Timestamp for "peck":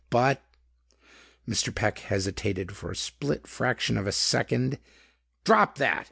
1.75-1.99